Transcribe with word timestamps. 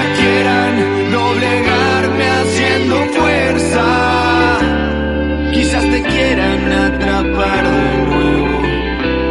Quizás 0.00 0.18
quieran 0.18 1.12
doblegarme 1.12 2.26
haciendo 2.30 2.96
fuerza. 3.18 4.58
Quizás 5.52 5.82
te 5.90 6.02
quieran 6.02 6.72
atrapar 6.72 7.64
de 7.68 8.06
nuevo 8.06 8.62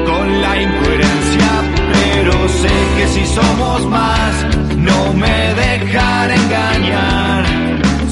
con 0.05 0.41
la 0.41 0.61
incoherencia. 0.61 1.49
Pero 1.91 2.33
sé 2.49 2.75
que 2.97 3.07
si 3.07 3.25
somos 3.25 3.87
más, 3.87 4.45
no 4.77 5.13
me 5.13 5.55
dejan 5.55 6.31
engañar. 6.31 7.45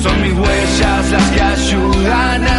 Son 0.02 0.20
mis 0.24 0.34
huellas 0.34 1.12
las 1.12 1.30
que 1.30 1.42
ayudan 1.42 2.48
a 2.48 2.57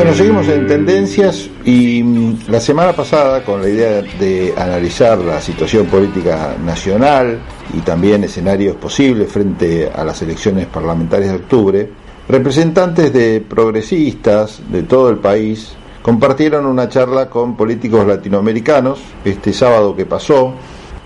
Bueno, 0.00 0.14
seguimos 0.14 0.48
en 0.48 0.66
tendencias 0.66 1.50
y 1.62 2.02
mm, 2.02 2.48
la 2.48 2.58
semana 2.58 2.94
pasada 2.94 3.44
con 3.44 3.60
la 3.60 3.68
idea 3.68 4.00
de 4.00 4.54
analizar 4.56 5.18
la 5.18 5.42
situación 5.42 5.88
política 5.88 6.56
nacional 6.64 7.38
y 7.74 7.80
también 7.80 8.24
escenarios 8.24 8.76
posibles 8.76 9.30
frente 9.30 9.90
a 9.94 10.02
las 10.02 10.22
elecciones 10.22 10.68
parlamentarias 10.68 11.32
de 11.32 11.36
octubre, 11.36 11.90
representantes 12.30 13.12
de 13.12 13.44
progresistas 13.46 14.62
de 14.72 14.84
todo 14.84 15.10
el 15.10 15.18
país 15.18 15.72
compartieron 16.00 16.64
una 16.64 16.88
charla 16.88 17.28
con 17.28 17.54
políticos 17.54 18.06
latinoamericanos 18.06 19.00
este 19.22 19.52
sábado 19.52 19.94
que 19.94 20.06
pasó 20.06 20.54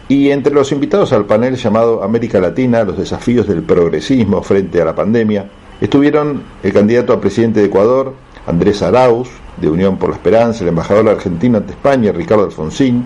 y 0.07 0.31
entre 0.31 0.55
los 0.55 0.71
invitados 0.71 1.13
al 1.13 1.25
panel 1.25 1.57
llamado 1.57 2.05
América 2.05 2.39
Latina, 2.39 2.85
los 2.85 2.97
desafíos 2.97 3.49
del 3.49 3.65
progresismo 3.65 4.41
frente 4.41 4.81
a 4.81 4.85
la 4.85 4.95
pandemia, 4.95 5.51
estuvieron 5.81 6.45
el 6.63 6.73
candidato 6.73 7.13
a 7.13 7.21
presidente 7.21 7.59
de 7.59 7.67
Ecuador, 7.67 8.15
Andrés 8.47 8.83
Arauz, 8.83 9.29
de 9.57 9.69
Unión 9.69 9.97
por 9.97 10.11
la 10.11 10.17
Esperanza, 10.17 10.65
el 10.65 10.69
embajador 10.69 11.09
argentino 11.09 11.59
ante 11.59 11.73
España, 11.73 12.13
Ricardo 12.13 12.45
Alfonsín, 12.45 13.05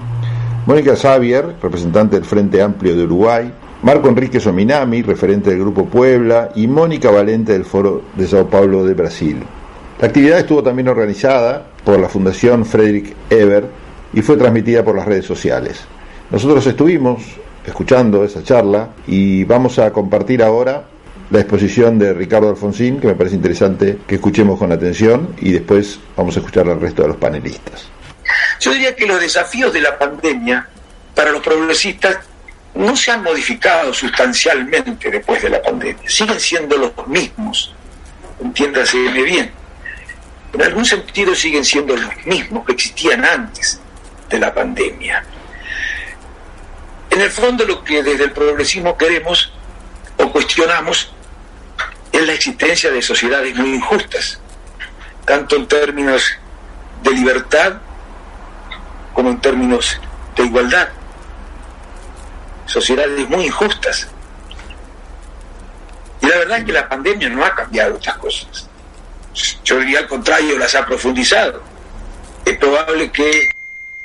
Mónica 0.67 0.97
Xavier, 0.97 1.55
representante 1.63 2.17
del 2.17 2.25
Frente 2.25 2.61
Amplio 2.63 2.97
de 2.97 3.05
Uruguay, 3.05 3.53
Marco 3.83 4.09
Enrique 4.09 4.41
Sominami, 4.41 5.03
referente 5.03 5.51
del 5.51 5.61
Grupo 5.61 5.85
Puebla, 5.87 6.51
y 6.57 6.67
Mónica 6.67 7.11
Valente 7.11 7.53
del 7.53 7.65
Foro 7.65 8.03
de 8.17 8.27
Sao 8.27 8.47
Paulo 8.49 8.85
de 8.85 8.95
Brasil. 8.95 9.39
La 10.01 10.09
actividad 10.09 10.39
estuvo 10.39 10.63
también 10.63 10.89
organizada 10.89 11.65
por 11.85 11.99
la 11.99 12.09
Fundación 12.09 12.65
Frederick 12.65 13.15
Eber 13.31 13.67
y 14.13 14.23
fue 14.23 14.37
transmitida 14.37 14.85
por 14.85 14.97
las 14.97 15.07
redes 15.07 15.25
sociales. 15.25 15.81
Nosotros 16.31 16.67
estuvimos 16.67 17.23
escuchando 17.65 18.25
esa 18.25 18.43
charla 18.43 18.91
y 19.07 19.45
vamos 19.45 19.79
a 19.79 19.93
compartir 19.93 20.43
ahora 20.43 20.85
la 21.31 21.41
exposición 21.41 21.99
de 21.99 22.15
Ricardo 22.15 22.49
Alfonsín, 22.49 23.01
que 23.01 23.09
me 23.09 23.15
parece 23.15 23.37
interesante 23.37 23.99
que 24.07 24.15
escuchemos 24.15 24.59
con 24.59 24.73
atención 24.73 25.35
y 25.41 25.53
después 25.53 25.99
vamos 26.17 26.37
a 26.37 26.41
escuchar 26.41 26.69
al 26.69 26.81
resto 26.81 27.03
de 27.03 27.09
los 27.09 27.17
panelistas. 27.19 27.89
Yo 28.61 28.73
diría 28.73 28.97
que 28.97 29.07
los 29.07 29.21
desafíos 29.21 29.73
de 29.73 29.81
la 29.81 29.99
pandemia 29.99 30.67
para 31.15 31.31
los 31.31 31.43
progresistas 31.43 32.19
no 32.75 32.97
se 32.97 33.11
han 33.11 33.23
modificado 33.23 33.93
sustancialmente 33.93 35.11
después 35.11 35.43
de 35.43 35.51
la 35.51 35.61
pandemia, 35.61 36.09
siguen 36.09 36.41
siendo 36.41 36.77
los 36.77 36.93
mismos, 37.09 37.75
entiéndase 38.43 38.99
bien. 38.99 39.51
En 40.53 40.63
algún 40.63 40.85
sentido 40.85 41.35
siguen 41.35 41.65
siendo 41.65 41.95
los 41.95 42.27
mismos 42.27 42.65
que 42.65 42.73
existían 42.73 43.25
antes 43.25 43.81
de 44.31 44.39
la 44.39 44.55
pandemia. 44.55 45.25
En 47.11 47.21
el 47.21 47.31
fondo 47.31 47.65
lo 47.65 47.85
que 47.85 48.03
desde 48.03 48.25
el 48.25 48.33
progresismo 48.33 48.97
queremos 48.97 49.53
o 50.17 50.31
cuestionamos 50.31 51.13
es 52.19 52.27
la 52.27 52.33
existencia 52.33 52.91
de 52.91 53.01
sociedades 53.01 53.55
muy 53.55 53.75
injustas, 53.75 54.41
tanto 55.25 55.57
en 55.57 55.69
términos 55.69 56.25
de 57.03 57.11
libertad 57.13 57.75
como 59.15 59.31
en 59.31 59.41
términos 59.41 60.01
de 60.37 60.45
igualdad. 60.45 60.89
Sociedades 62.67 63.29
muy 63.29 63.47
injustas. 63.47 64.09
Y 66.21 66.27
la 66.27 66.39
verdad 66.39 66.59
es 66.59 66.65
que 66.65 66.73
la 66.73 66.89
pandemia 66.89 67.29
no 67.29 67.45
ha 67.45 67.55
cambiado 67.55 67.97
estas 67.97 68.19
cosas. 68.19 68.69
Yo 69.65 69.79
diría 69.79 70.01
al 70.01 70.09
contrario, 70.09 70.59
las 70.59 70.75
ha 70.75 70.85
profundizado. 70.85 71.63
Es 72.45 72.59
probable 72.59 73.13
que 73.13 73.49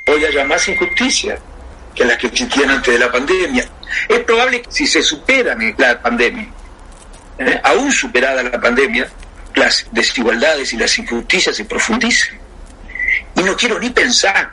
hoy 0.06 0.24
haya 0.24 0.44
más 0.44 0.68
injusticia 0.68 1.38
que 1.94 2.04
las 2.04 2.16
que 2.18 2.28
existían 2.28 2.70
antes 2.70 2.94
de 2.94 3.00
la 3.00 3.10
pandemia. 3.10 3.68
Es 4.08 4.20
probable 4.20 4.62
que 4.62 4.70
si 4.70 4.86
se 4.86 5.02
supera 5.02 5.56
la 5.76 6.00
pandemia, 6.00 6.48
¿eh? 7.38 7.60
aún 7.62 7.92
superada 7.92 8.42
la 8.42 8.60
pandemia, 8.60 9.08
las 9.54 9.86
desigualdades 9.92 10.72
y 10.72 10.76
las 10.76 10.98
injusticias 10.98 11.56
se 11.56 11.64
profundicen. 11.64 12.38
Y 13.36 13.42
no 13.42 13.56
quiero 13.56 13.78
ni 13.78 13.90
pensar 13.90 14.52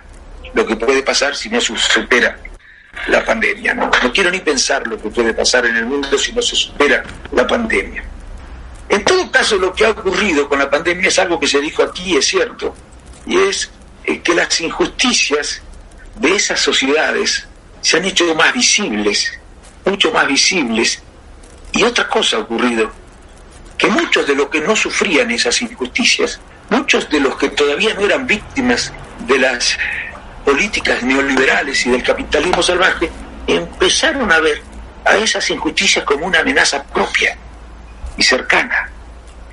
lo 0.53 0.65
que 0.65 0.75
puede 0.75 1.01
pasar 1.03 1.35
si 1.35 1.49
no 1.49 1.59
se 1.61 1.75
supera 1.77 2.37
la 3.07 3.23
pandemia. 3.23 3.73
¿no? 3.73 3.89
no 4.03 4.13
quiero 4.13 4.31
ni 4.31 4.39
pensar 4.39 4.85
lo 4.87 4.97
que 5.01 5.09
puede 5.09 5.33
pasar 5.33 5.65
en 5.65 5.77
el 5.77 5.85
mundo 5.85 6.17
si 6.17 6.33
no 6.33 6.41
se 6.41 6.55
supera 6.55 7.03
la 7.31 7.47
pandemia. 7.47 8.03
En 8.89 9.03
todo 9.05 9.31
caso, 9.31 9.57
lo 9.57 9.73
que 9.73 9.85
ha 9.85 9.91
ocurrido 9.91 10.49
con 10.49 10.59
la 10.59 10.69
pandemia 10.69 11.07
es 11.07 11.17
algo 11.17 11.39
que 11.39 11.47
se 11.47 11.61
dijo 11.61 11.81
aquí, 11.81 12.17
es 12.17 12.25
cierto, 12.25 12.75
y 13.25 13.37
es 13.37 13.71
eh, 14.03 14.19
que 14.19 14.33
las 14.35 14.59
injusticias 14.59 15.61
de 16.15 16.35
esas 16.35 16.59
sociedades 16.59 17.47
se 17.81 17.97
han 17.97 18.05
hecho 18.05 18.35
más 18.35 18.53
visibles, 18.53 19.39
mucho 19.85 20.11
más 20.11 20.27
visibles. 20.27 21.01
Y 21.81 21.83
otra 21.83 22.07
cosa 22.07 22.37
ha 22.37 22.41
ocurrido, 22.41 22.91
que 23.75 23.87
muchos 23.87 24.27
de 24.27 24.35
los 24.35 24.49
que 24.49 24.61
no 24.61 24.75
sufrían 24.75 25.31
esas 25.31 25.59
injusticias, 25.63 26.39
muchos 26.69 27.09
de 27.09 27.19
los 27.19 27.35
que 27.37 27.49
todavía 27.49 27.95
no 27.95 28.01
eran 28.01 28.27
víctimas 28.27 28.93
de 29.25 29.39
las 29.39 29.79
políticas 30.45 31.01
neoliberales 31.01 31.83
y 31.87 31.89
del 31.89 32.03
capitalismo 32.03 32.61
salvaje, 32.61 33.09
empezaron 33.47 34.31
a 34.31 34.39
ver 34.39 34.61
a 35.05 35.17
esas 35.17 35.49
injusticias 35.49 36.05
como 36.05 36.27
una 36.27 36.41
amenaza 36.41 36.83
propia 36.83 37.35
y 38.15 38.21
cercana. 38.21 38.91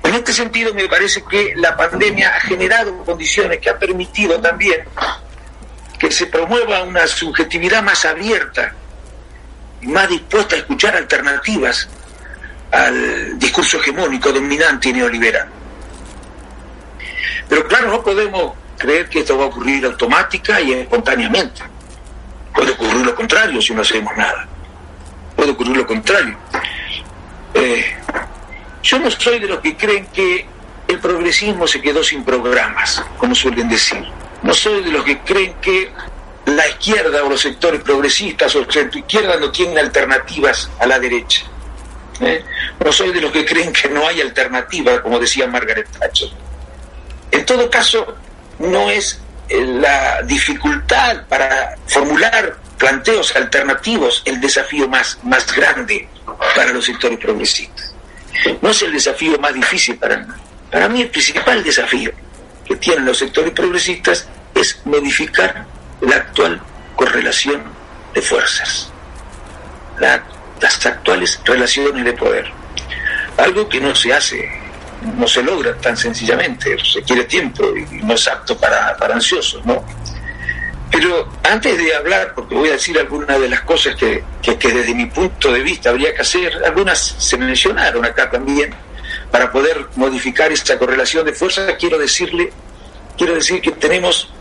En 0.03 0.13
este 0.13 0.31
sentido, 0.31 0.71
me 0.75 0.87
parece 0.87 1.23
que 1.27 1.55
la 1.55 1.75
pandemia 1.75 2.35
ha 2.35 2.41
generado 2.41 3.03
condiciones 3.05 3.57
que 3.57 3.71
ha 3.71 3.79
permitido 3.79 4.39
también 4.39 4.81
que 5.97 6.11
se 6.11 6.27
promueva 6.27 6.83
una 6.83 7.07
subjetividad 7.07 7.81
más 7.81 8.05
abierta 8.05 8.75
y 9.81 9.87
más 9.87 10.07
dispuesta 10.07 10.55
a 10.55 10.59
escuchar 10.59 10.95
alternativas 10.95 11.89
al 12.71 13.39
discurso 13.39 13.77
hegemónico, 13.77 14.31
dominante 14.31 14.89
y 14.89 14.93
neoliberal. 14.93 15.47
Pero 17.47 17.67
claro, 17.67 17.91
no 17.91 18.03
podemos 18.03 18.53
creer 18.77 19.09
que 19.09 19.19
esto 19.19 19.37
va 19.37 19.45
a 19.45 19.47
ocurrir 19.47 19.85
automática 19.85 20.61
y 20.61 20.73
espontáneamente. 20.73 21.61
Puede 22.53 22.71
ocurrir 22.71 23.05
lo 23.05 23.15
contrario 23.15 23.61
si 23.61 23.73
no 23.73 23.81
hacemos 23.81 24.15
nada. 24.15 24.47
Puede 25.35 25.51
ocurrir 25.51 25.77
lo 25.77 25.87
contrario. 25.87 26.37
Eh, 27.53 27.85
yo 28.83 28.99
no 28.99 29.09
soy 29.11 29.39
de 29.39 29.47
los 29.47 29.59
que 29.59 29.75
creen 29.75 30.05
que 30.07 30.45
el 30.87 30.99
progresismo 30.99 31.67
se 31.67 31.81
quedó 31.81 32.03
sin 32.03 32.23
programas, 32.23 33.03
como 33.17 33.35
suelen 33.35 33.69
decir. 33.69 34.03
No 34.41 34.53
soy 34.53 34.83
de 34.83 34.91
los 34.91 35.03
que 35.03 35.19
creen 35.19 35.55
que 35.61 35.91
la 36.45 36.67
izquierda 36.67 37.23
o 37.23 37.29
los 37.29 37.41
sectores 37.41 37.81
progresistas 37.81 38.55
o 38.55 38.69
centro 38.71 38.99
izquierda 38.99 39.37
no 39.37 39.51
tienen 39.51 39.77
alternativas 39.77 40.69
a 40.79 40.87
la 40.87 40.99
derecha. 40.99 41.45
No 42.83 42.91
soy 42.91 43.11
de 43.11 43.21
los 43.21 43.31
que 43.31 43.45
creen 43.45 43.71
que 43.73 43.89
no 43.89 44.07
hay 44.07 44.21
alternativa, 44.21 45.01
como 45.01 45.19
decía 45.19 45.47
Margaret 45.47 45.87
Thatcher. 45.99 46.29
En 47.31 47.45
todo 47.45 47.69
caso, 47.69 48.15
no 48.59 48.89
es 48.89 49.19
eh, 49.49 49.63
la 49.63 50.21
dificultad 50.23 51.25
para 51.27 51.75
formular 51.87 52.57
planteos 52.77 53.35
alternativos 53.35 54.21
el 54.25 54.39
desafío 54.39 54.87
más, 54.87 55.19
más 55.23 55.53
grande 55.53 56.07
para 56.55 56.71
los 56.71 56.85
sectores 56.85 57.19
progresistas. 57.19 57.93
No 58.61 58.69
es 58.69 58.81
el 58.81 58.93
desafío 58.93 59.37
más 59.39 59.53
difícil 59.53 59.97
para 59.97 60.17
mí. 60.17 60.33
Para 60.71 60.87
mí 60.87 61.01
el 61.01 61.09
principal 61.09 61.63
desafío 61.63 62.11
que 62.65 62.75
tienen 62.75 63.05
los 63.05 63.17
sectores 63.17 63.51
progresistas 63.51 64.27
es 64.55 64.79
modificar 64.85 65.65
la 66.01 66.15
actual 66.17 66.61
correlación 66.95 67.63
de 68.13 68.21
fuerzas. 68.21 68.91
Las 70.61 70.85
actuales 70.85 71.39
relaciones 71.43 72.03
de 72.05 72.13
poder. 72.13 72.51
Algo 73.37 73.67
que 73.69 73.79
no 73.79 73.95
se 73.95 74.13
hace, 74.13 74.49
no 75.17 75.27
se 75.27 75.41
logra 75.43 75.75
tan 75.75 75.95
sencillamente, 75.95 76.75
requiere 76.95 77.23
tiempo 77.23 77.63
y 77.75 78.03
no 78.03 78.13
es 78.13 78.27
apto 78.27 78.57
para, 78.57 78.95
para 78.97 79.15
ansiosos, 79.15 79.65
¿no? 79.65 79.83
Pero 80.91 81.29
antes 81.43 81.77
de 81.77 81.95
hablar, 81.95 82.33
porque 82.33 82.55
voy 82.55 82.69
a 82.69 82.73
decir 82.73 82.97
algunas 82.97 83.39
de 83.39 83.47
las 83.47 83.61
cosas 83.61 83.95
que, 83.95 84.23
que, 84.41 84.57
que, 84.57 84.73
desde 84.73 84.95
mi 84.95 85.05
punto 85.05 85.51
de 85.51 85.61
vista 85.61 85.91
habría 85.91 86.13
que 86.15 86.21
hacer, 86.21 86.51
algunas 86.65 86.99
se 86.99 87.37
mencionaron 87.37 88.03
acá 88.03 88.29
también, 88.29 88.73
para 89.31 89.51
poder 89.51 89.87
modificar 89.95 90.51
esta 90.51 90.77
correlación 90.79 91.25
de 91.25 91.33
fuerzas, 91.33 91.75
quiero 91.79 91.99
decirle, 91.99 92.51
quiero 93.15 93.35
decir 93.35 93.61
que 93.61 93.71
tenemos 93.71 94.31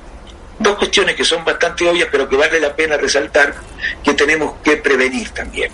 dos 0.59 0.77
cuestiones 0.79 1.15
que 1.15 1.25
son 1.25 1.45
bastante 1.45 1.89
obvias, 1.89 2.09
pero 2.11 2.29
que 2.29 2.37
vale 2.37 2.59
la 2.59 2.75
pena 2.75 2.97
resaltar, 2.97 3.55
que 4.03 4.15
tenemos 4.15 4.55
que 4.65 4.79
prevenir 4.79 5.31
también. 5.31 5.71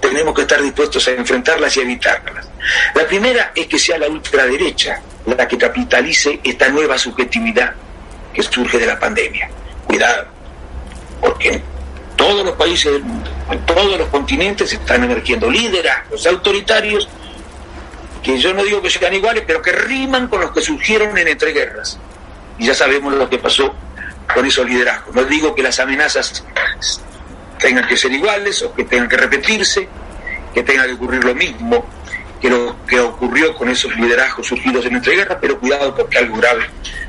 Tenemos 0.00 0.34
que 0.34 0.42
estar 0.42 0.62
dispuestos 0.62 1.06
a 1.08 1.12
enfrentarlas 1.12 1.76
y 1.76 1.80
evitarlas. 1.80 2.48
La 2.94 3.06
primera 3.06 3.52
es 3.54 3.66
que 3.66 3.78
sea 3.78 3.98
la 3.98 4.08
ultraderecha 4.08 5.00
la 5.26 5.46
que 5.46 5.58
capitalice 5.58 6.40
esta 6.42 6.68
nueva 6.68 6.98
subjetividad 6.98 7.74
que 8.32 8.42
surge 8.42 8.78
de 8.78 8.86
la 8.86 8.98
pandemia 8.98 9.50
cuidado, 9.86 10.26
porque 11.20 11.54
en 11.54 11.62
todos 12.16 12.44
los 12.44 12.54
países 12.54 12.92
del 12.92 13.02
mundo, 13.02 13.30
en 13.50 13.66
todos 13.66 13.98
los 13.98 14.08
continentes 14.08 14.72
están 14.72 15.02
emergiendo 15.02 15.50
liderazgos 15.50 16.26
autoritarios 16.26 17.08
que 18.22 18.38
yo 18.38 18.54
no 18.54 18.62
digo 18.62 18.82
que 18.82 18.90
sean 18.90 19.14
iguales, 19.14 19.44
pero 19.46 19.62
que 19.62 19.72
riman 19.72 20.28
con 20.28 20.42
los 20.42 20.52
que 20.52 20.60
surgieron 20.60 21.16
en 21.16 21.26
entreguerras. 21.26 21.98
Y 22.58 22.66
ya 22.66 22.74
sabemos 22.74 23.14
lo 23.14 23.28
que 23.30 23.38
pasó 23.38 23.74
con 24.32 24.44
esos 24.44 24.68
liderazgos. 24.68 25.14
No 25.14 25.24
digo 25.24 25.54
que 25.54 25.62
las 25.62 25.80
amenazas 25.80 26.44
tengan 27.60 27.86
que 27.86 27.96
ser 27.96 28.12
iguales 28.12 28.62
o 28.62 28.74
que 28.74 28.84
tengan 28.84 29.08
que 29.08 29.16
repetirse, 29.16 29.88
que 30.52 30.62
tenga 30.62 30.86
que 30.86 30.92
ocurrir 30.92 31.24
lo 31.24 31.34
mismo 31.34 31.86
que 32.40 32.48
lo 32.48 32.74
que 32.86 32.98
ocurrió 32.98 33.54
con 33.54 33.68
esos 33.68 33.94
liderazgos 33.96 34.46
surgidos 34.46 34.86
en 34.86 34.96
entreguerras, 34.96 35.38
pero 35.40 35.60
cuidado 35.60 35.94
porque 35.94 36.18
algo 36.18 36.38
grave 36.38 36.64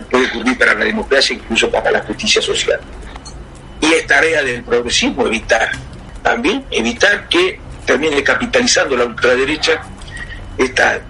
puede 0.10 0.28
ocurrir 0.28 0.58
para 0.58 0.74
la 0.74 0.86
democracia, 0.86 1.36
incluso 1.36 1.72
para 1.72 1.90
la 1.90 2.02
justicia 2.02 2.42
social. 2.42 2.80
Y 3.80 3.94
es 3.94 4.06
tarea 4.06 4.44
del 4.44 4.64
progresismo 4.64 5.26
evitar, 5.26 5.72
también 6.22 6.66
evitar 6.70 7.28
que 7.30 7.60
termine 7.86 8.22
capitalizando 8.22 8.98
la 8.98 9.06
ultraderecha 9.06 9.82
esta 10.58 11.02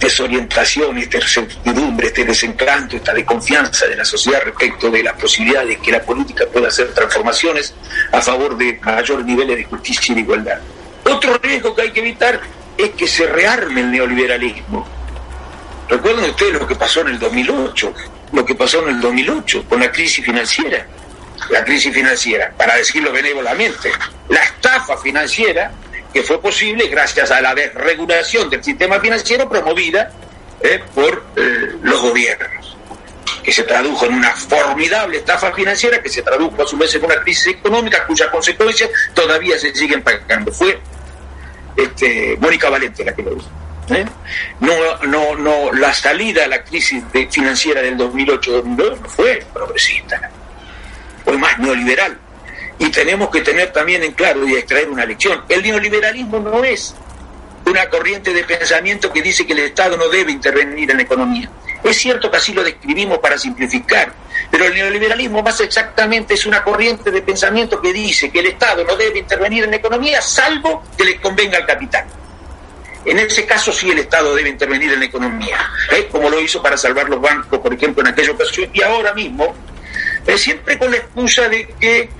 desorientación, 0.00 0.96
esta 0.98 1.18
incertidumbre, 1.18 2.08
este 2.08 2.24
desencanto, 2.24 2.96
esta 2.96 3.12
desconfianza 3.12 3.86
de 3.86 3.96
la 3.96 4.04
sociedad 4.04 4.40
respecto 4.42 4.90
de 4.90 5.02
las 5.02 5.14
posibilidades 5.14 5.68
de 5.68 5.76
que 5.78 5.92
la 5.92 6.02
política 6.02 6.46
pueda 6.46 6.68
hacer 6.68 6.92
transformaciones 6.94 7.74
a 8.10 8.20
favor 8.20 8.56
de 8.56 8.80
mayores 8.82 9.26
niveles 9.26 9.58
de 9.58 9.64
justicia 9.64 10.12
y 10.12 10.14
de 10.16 10.20
igualdad. 10.22 10.58
Otro 11.04 11.38
riesgo 11.38 11.74
que 11.74 11.82
hay 11.82 11.90
que 11.92 12.00
evitar 12.00 12.40
es 12.78 12.90
que 12.90 13.06
se 13.06 13.26
rearme 13.26 13.82
el 13.82 13.90
neoliberalismo. 13.90 14.88
Recuerden 15.88 16.30
ustedes 16.30 16.54
lo 16.54 16.66
que 16.66 16.76
pasó 16.76 17.02
en 17.02 17.08
el 17.08 17.18
2008, 17.18 17.94
lo 18.32 18.44
que 18.44 18.54
pasó 18.54 18.82
en 18.82 18.94
el 18.94 19.00
2008 19.00 19.64
con 19.68 19.80
la 19.80 19.92
crisis 19.92 20.24
financiera. 20.24 20.86
La 21.50 21.64
crisis 21.64 21.92
financiera, 21.92 22.52
para 22.56 22.76
decirlo 22.76 23.12
benévolamente, 23.12 23.90
la 24.28 24.40
estafa 24.40 24.96
financiera 24.98 25.72
que 26.12 26.22
fue 26.22 26.40
posible 26.40 26.88
gracias 26.88 27.30
a 27.30 27.40
la 27.40 27.54
desregulación 27.54 28.50
del 28.50 28.62
sistema 28.62 29.00
financiero 29.00 29.48
promovida 29.48 30.10
eh, 30.60 30.82
por 30.94 31.24
eh, 31.36 31.76
los 31.82 32.00
gobiernos, 32.02 32.76
que 33.42 33.52
se 33.52 33.62
tradujo 33.62 34.06
en 34.06 34.14
una 34.14 34.32
formidable 34.32 35.18
estafa 35.18 35.52
financiera, 35.52 36.02
que 36.02 36.08
se 36.08 36.22
tradujo 36.22 36.62
a 36.62 36.66
su 36.66 36.76
vez 36.76 36.94
en 36.94 37.04
una 37.04 37.16
crisis 37.22 37.48
económica 37.48 38.04
cuyas 38.06 38.28
consecuencias 38.28 38.90
todavía 39.14 39.58
se 39.58 39.74
siguen 39.74 40.02
pagando. 40.02 40.52
Fue 40.52 40.78
este, 41.76 42.36
Mónica 42.40 42.68
Valente 42.68 43.04
la 43.04 43.14
que 43.14 43.22
lo 43.22 43.36
hizo. 43.36 43.48
¿eh? 43.94 44.04
No, 44.60 44.74
no, 45.06 45.36
no, 45.36 45.72
la 45.72 45.94
salida 45.94 46.44
a 46.44 46.48
la 46.48 46.62
crisis 46.62 47.02
financiera 47.30 47.82
del 47.82 47.96
2008-2009 47.96 49.00
no 49.00 49.08
fue 49.08 49.44
progresista, 49.52 50.30
fue 51.24 51.38
más 51.38 51.58
neoliberal. 51.58 52.18
Y 52.80 52.90
tenemos 52.90 53.30
que 53.30 53.42
tener 53.42 53.72
también 53.72 54.02
en 54.02 54.12
claro 54.12 54.44
y 54.48 54.54
extraer 54.54 54.88
una 54.88 55.06
lección. 55.06 55.44
El 55.48 55.62
neoliberalismo 55.62 56.40
no 56.40 56.64
es 56.64 56.94
una 57.66 57.88
corriente 57.88 58.32
de 58.32 58.42
pensamiento 58.42 59.12
que 59.12 59.22
dice 59.22 59.46
que 59.46 59.52
el 59.52 59.60
Estado 59.60 59.96
no 59.96 60.08
debe 60.08 60.32
intervenir 60.32 60.90
en 60.90 60.96
la 60.96 61.02
economía. 61.04 61.48
Es 61.84 61.98
cierto 61.98 62.30
que 62.30 62.38
así 62.38 62.52
lo 62.52 62.64
describimos 62.64 63.18
para 63.18 63.38
simplificar, 63.38 64.12
pero 64.50 64.64
el 64.64 64.74
neoliberalismo 64.74 65.42
más 65.42 65.60
exactamente 65.60 66.34
es 66.34 66.46
una 66.46 66.64
corriente 66.64 67.10
de 67.10 67.22
pensamiento 67.22 67.80
que 67.80 67.92
dice 67.92 68.30
que 68.30 68.40
el 68.40 68.46
Estado 68.46 68.84
no 68.84 68.96
debe 68.96 69.18
intervenir 69.18 69.64
en 69.64 69.70
la 69.70 69.76
economía 69.76 70.20
salvo 70.20 70.82
que 70.96 71.04
le 71.04 71.20
convenga 71.20 71.58
al 71.58 71.66
capital. 71.66 72.04
En 73.04 73.18
ese 73.18 73.46
caso 73.46 73.72
sí 73.72 73.90
el 73.90 73.98
Estado 73.98 74.34
debe 74.34 74.50
intervenir 74.50 74.92
en 74.92 75.00
la 75.00 75.06
economía, 75.06 75.70
¿eh? 75.92 76.08
como 76.10 76.28
lo 76.28 76.40
hizo 76.40 76.62
para 76.62 76.76
salvar 76.76 77.08
los 77.08 77.20
bancos, 77.20 77.58
por 77.58 77.72
ejemplo, 77.72 78.02
en 78.02 78.08
aquella 78.08 78.32
ocasión, 78.32 78.68
y 78.74 78.82
ahora 78.82 79.14
mismo, 79.14 79.54
eh, 80.26 80.36
siempre 80.36 80.78
con 80.78 80.90
la 80.90 80.98
excusa 80.98 81.48
de 81.48 81.66
que, 81.80 82.10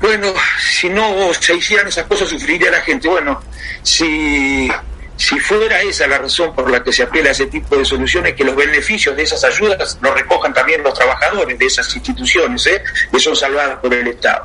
bueno, 0.00 0.32
si 0.60 0.88
no 0.88 1.32
se 1.34 1.54
hicieran 1.54 1.88
esas 1.88 2.06
cosas 2.06 2.28
sufriría 2.28 2.70
la 2.70 2.80
gente. 2.80 3.08
Bueno, 3.08 3.42
si 3.82 4.70
si 5.18 5.38
fuera 5.40 5.82
esa 5.82 6.06
la 6.06 6.18
razón 6.18 6.54
por 6.54 6.70
la 6.70 6.82
que 6.82 6.92
se 6.92 7.02
apela 7.02 7.30
a 7.30 7.32
ese 7.32 7.46
tipo 7.46 7.76
de 7.76 7.84
soluciones, 7.84 8.34
que 8.34 8.44
los 8.44 8.54
beneficios 8.54 9.16
de 9.16 9.24
esas 9.24 9.42
ayudas 9.42 9.98
los 10.00 10.14
recojan 10.14 10.54
también 10.54 10.80
los 10.82 10.94
trabajadores 10.94 11.58
de 11.58 11.66
esas 11.66 11.94
instituciones, 11.96 12.64
¿eh? 12.68 12.82
que 13.10 13.18
son 13.18 13.34
salvadas 13.34 13.80
por 13.80 13.92
el 13.92 14.06
Estado. 14.06 14.44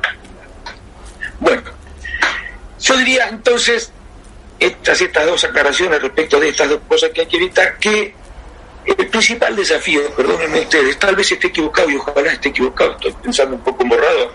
Bueno, 1.38 1.62
yo 2.80 2.96
diría 2.96 3.28
entonces, 3.28 3.92
estas, 4.58 5.00
estas 5.00 5.26
dos 5.26 5.44
aclaraciones 5.44 6.02
respecto 6.02 6.40
de 6.40 6.48
estas 6.48 6.68
dos 6.68 6.80
cosas 6.88 7.10
que 7.10 7.20
hay 7.20 7.26
que 7.28 7.36
evitar, 7.36 7.78
que 7.78 8.12
el 8.84 9.06
principal 9.06 9.54
desafío, 9.54 10.10
perdónenme 10.16 10.60
ustedes, 10.60 10.98
tal 10.98 11.14
vez 11.14 11.30
esté 11.30 11.46
equivocado 11.46 11.88
y 11.88 11.96
ojalá 11.96 12.32
esté 12.32 12.48
equivocado, 12.48 12.92
estoy 12.94 13.12
pensando 13.22 13.54
un 13.54 13.62
poco 13.62 13.84
borrado, 13.84 14.32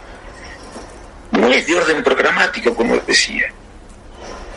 no 1.39 1.51
es 1.51 1.65
de 1.65 1.75
orden 1.75 2.03
programático, 2.03 2.75
como 2.75 2.97
decía, 2.97 3.51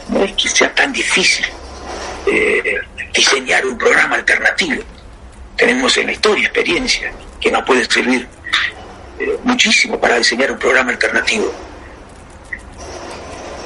no 0.08 0.24
es 0.24 0.32
que 0.32 0.48
sea 0.48 0.74
tan 0.74 0.92
difícil 0.92 1.46
eh, 2.26 2.80
diseñar 3.14 3.64
un 3.66 3.78
programa 3.78 4.16
alternativo. 4.16 4.82
Tenemos 5.56 5.96
en 5.96 6.06
la 6.06 6.12
historia 6.12 6.44
experiencia 6.44 7.12
que 7.40 7.50
nos 7.50 7.62
puede 7.64 7.84
servir 7.84 8.26
eh, 9.18 9.38
muchísimo 9.44 10.00
para 10.00 10.16
diseñar 10.16 10.50
un 10.52 10.58
programa 10.58 10.90
alternativo. 10.92 11.52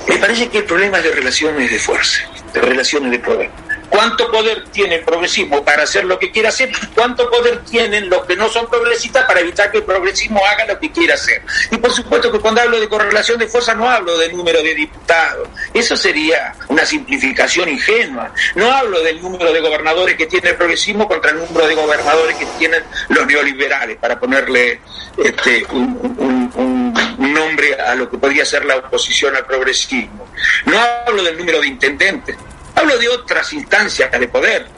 Me 0.09 0.19
parece 0.19 0.49
que 0.49 0.59
el 0.59 0.65
problema 0.65 0.99
es 0.99 1.05
de 1.05 1.13
relaciones 1.13 1.71
de 1.71 1.79
fuerza, 1.79 2.21
de 2.53 2.61
relaciones 2.61 3.11
de 3.11 3.19
poder. 3.19 3.51
¿Cuánto 3.91 4.31
poder 4.31 4.65
tiene 4.71 4.97
el 4.97 5.05
progresismo 5.05 5.65
para 5.65 5.85
hacer 5.85 6.05
lo 6.05 6.19
que 6.19 6.31
quiere 6.31 6.49
hacer? 6.49 6.71
¿Cuánto 6.95 7.31
poder 7.31 7.65
tienen 7.65 8.09
los 8.09 8.25
que 8.27 8.37
no 8.37 8.49
son 8.49 8.69
progresistas 8.69 9.25
para 9.25 9.41
evitar 9.41 9.71
que 9.71 9.79
el 9.79 9.85
progresismo 9.85 10.45
haga 10.45 10.67
lo 10.67 10.79
que 10.79 10.91
quiera 10.91 11.15
hacer? 11.15 11.43
Y 11.71 11.77
por 11.77 11.93
supuesto 11.93 12.31
que 12.31 12.41
cuando 12.41 12.61
hablo 12.61 12.81
de 12.81 12.89
correlación 12.89 13.39
de 13.39 13.47
fuerza 13.47 13.75
no 13.75 13.89
hablo 13.89 14.19
del 14.19 14.37
número 14.37 14.63
de 14.63 14.75
diputados. 14.75 15.49
Eso 15.73 15.97
sería 15.97 16.55
una 16.69 16.85
simplificación 16.85 17.69
ingenua. 17.69 18.33
No 18.55 18.71
hablo 18.71 19.03
del 19.03 19.21
número 19.23 19.53
de 19.53 19.61
gobernadores 19.61 20.17
que 20.17 20.27
tiene 20.27 20.51
el 20.51 20.57
progresismo 20.57 21.09
contra 21.09 21.31
el 21.31 21.39
número 21.39 21.67
de 21.67 21.75
gobernadores 21.75 22.37
que 22.37 22.47
tienen 22.59 22.83
los 23.09 23.27
neoliberales, 23.27 23.97
para 23.99 24.19
ponerle 24.19 24.81
este, 25.17 25.65
un, 25.71 26.93
un 27.19 27.33
nombre 27.33 27.75
a 27.75 27.95
lo 27.95 28.11
que 28.11 28.19
podría 28.19 28.45
ser 28.45 28.65
la 28.65 28.77
oposición 28.77 29.37
al 29.37 29.47
progresismo. 29.47 30.29
No 30.67 30.79
hablo 31.07 31.23
del 31.23 31.37
número 31.39 31.61
de 31.61 31.69
intendentes 31.69 32.37
Hablo 32.77 32.97
de 32.99 33.09
otras 33.09 33.53
instancias 33.53 34.11
de 34.13 34.29
poder. 34.29 34.69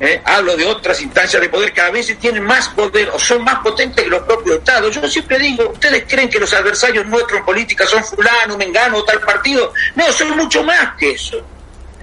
¿eh? 0.00 0.22
Hablo 0.24 0.56
de 0.56 0.64
otras 0.64 1.00
instancias 1.02 1.42
de 1.42 1.48
poder 1.48 1.72
que 1.72 1.80
a 1.80 1.90
veces 1.90 2.18
tienen 2.18 2.44
más 2.44 2.68
poder 2.70 3.10
o 3.10 3.18
son 3.18 3.44
más 3.44 3.58
potentes 3.58 4.04
que 4.04 4.10
los 4.10 4.22
propios 4.22 4.56
estados. 4.56 4.94
Yo 4.94 5.06
siempre 5.08 5.38
digo, 5.38 5.70
¿ustedes 5.70 6.04
creen 6.08 6.30
que 6.30 6.40
los 6.40 6.54
adversarios 6.54 7.04
nuestros 7.06 7.40
en 7.40 7.44
política 7.44 7.84
son 7.86 8.02
fulano, 8.04 8.56
mengano 8.56 8.98
o 8.98 9.04
tal 9.04 9.20
partido? 9.20 9.74
No, 9.94 10.10
son 10.12 10.36
mucho 10.36 10.62
más 10.62 10.96
que 10.96 11.10
eso 11.10 11.44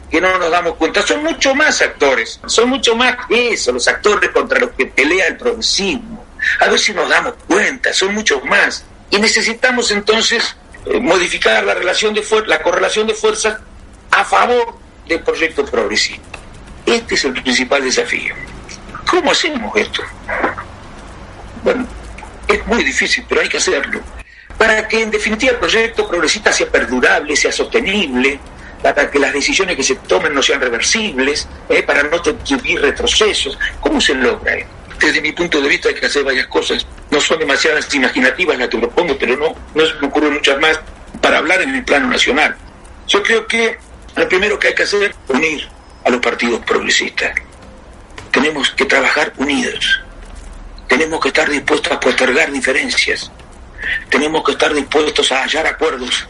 que 0.10 0.20
no 0.20 0.38
nos 0.38 0.52
damos 0.52 0.76
cuenta. 0.76 1.02
Son 1.02 1.24
mucho 1.24 1.56
más 1.56 1.82
actores, 1.82 2.40
son 2.48 2.70
mucho 2.70 2.96
más 2.96 3.16
que 3.28 3.54
eso, 3.54 3.72
los 3.72 3.88
actores 3.88 4.32
contra 4.32 4.60
los 4.60 4.72
que 4.72 4.88
pelea 4.88 5.28
el 5.28 5.38
progresismo. 5.38 6.26
A 6.60 6.68
ver 6.68 6.80
si 6.80 6.94
nos 6.94 7.10
damos 7.10 7.34
cuenta, 7.48 7.94
son 7.94 8.14
muchos 8.14 8.44
más. 8.46 8.84
Y 9.12 9.20
necesitamos 9.20 9.92
entonces 9.92 10.56
eh, 10.86 11.00
modificar 11.00 11.64
la 11.64 11.74
relación 11.74 12.14
de 12.14 12.26
la 12.48 12.62
correlación 12.62 13.08
de 13.08 13.14
fuerzas 13.14 13.60
a 14.12 14.26
favor 14.26 14.80
del 15.10 15.22
proyecto 15.22 15.66
progresista. 15.66 16.40
Este 16.86 17.16
es 17.16 17.26
el 17.26 17.34
principal 17.34 17.84
desafío. 17.84 18.34
¿Cómo 19.10 19.32
hacemos 19.32 19.76
esto? 19.76 20.04
Bueno, 21.64 21.86
es 22.48 22.66
muy 22.68 22.84
difícil, 22.84 23.26
pero 23.28 23.42
hay 23.42 23.50
que 23.50 23.58
hacerlo. 23.58 24.00
Para 24.58 24.88
que 24.88 25.02
en 25.02 25.12
definitiva 25.12 25.54
el 25.54 25.58
proyecto 25.58 26.08
progresista 26.08 26.54
sea 26.54 26.68
perdurable, 26.68 27.36
sea 27.36 27.52
sostenible, 27.52 28.40
para 28.84 29.10
que 29.10 29.20
las 29.20 29.34
decisiones 29.34 29.76
que 29.76 29.84
se 29.84 29.96
tomen 29.96 30.34
no 30.34 30.44
sean 30.44 30.62
reversibles, 30.62 31.48
¿eh? 31.70 31.84
para 31.84 32.04
no 32.04 32.22
tener 32.22 32.82
retrocesos. 32.82 33.58
¿Cómo 33.80 34.00
se 34.00 34.14
logra 34.14 34.54
esto? 34.56 34.72
Desde 35.00 35.22
mi 35.22 35.32
punto 35.32 35.62
de 35.62 35.70
vista 35.70 35.90
hay 35.90 35.96
que 35.96 36.06
hacer 36.06 36.24
varias 36.24 36.48
cosas. 36.48 36.86
No 37.10 37.20
son 37.20 37.40
demasiadas 37.40 37.94
imaginativas 37.96 38.58
las 38.58 38.68
que 38.68 38.78
propongo, 38.78 39.18
pero 39.18 39.36
no, 39.38 39.56
no 39.74 39.86
se 39.86 39.94
me 39.96 40.08
ocurren 40.08 40.34
muchas 40.34 40.60
más 40.60 40.80
para 41.22 41.40
hablar 41.40 41.62
en 41.62 41.74
el 41.74 41.84
plano 41.84 42.08
nacional. 42.08 42.56
Yo 43.08 43.24
creo 43.24 43.48
que 43.48 43.78
lo 44.16 44.28
primero 44.28 44.60
que 44.60 44.70
hay 44.70 44.76
que 44.76 44.84
hacer 44.84 45.04
es 45.04 45.16
unir 45.28 45.68
a 46.04 46.10
los 46.10 46.20
partidos 46.20 46.62
progresistas. 46.66 47.34
Tenemos 48.32 48.70
que 48.72 48.86
trabajar 48.86 49.34
unidos. 49.38 50.02
Tenemos 50.88 51.20
que 51.20 51.30
estar 51.30 51.50
dispuestos 51.50 51.92
a 51.92 52.00
postergar 52.00 52.52
diferencias. 52.52 53.32
Tenemos 54.10 54.44
que 54.44 54.52
estar 54.52 54.74
dispuestos 54.74 55.32
a 55.32 55.44
hallar 55.44 55.68
acuerdos 55.68 56.28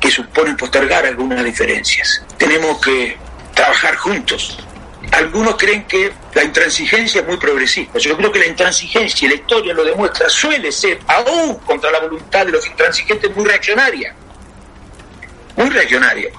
que 0.00 0.10
suponen 0.10 0.56
postergar 0.56 1.06
algunas 1.06 1.42
diferencias. 1.44 2.22
Tenemos 2.36 2.80
que 2.80 3.16
trabajar 3.54 3.96
juntos. 3.96 4.58
Algunos 5.12 5.56
creen 5.56 5.84
que 5.84 6.12
la 6.34 6.44
intransigencia 6.44 7.20
es 7.20 7.26
muy 7.26 7.36
progresista. 7.36 7.98
Yo 7.98 8.16
creo 8.16 8.32
que 8.32 8.38
la 8.38 8.46
intransigencia, 8.46 9.26
y 9.26 9.28
la 9.30 9.34
historia 9.36 9.74
lo 9.74 9.84
demuestra, 9.84 10.28
suele 10.28 10.72
ser, 10.72 10.98
aún 11.06 11.56
contra 11.60 11.90
la 11.90 12.00
voluntad 12.00 12.46
de 12.46 12.52
los 12.52 12.66
intransigentes, 12.66 13.34
muy 13.34 13.44
reaccionaria. 13.44 14.14
Muy 15.56 15.70
reaccionaria. 15.70 16.30